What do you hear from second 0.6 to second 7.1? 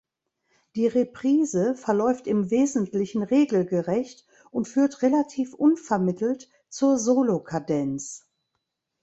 Die Reprise verläuft im Wesentlichen regelgerecht und führt relativ unvermittelt zur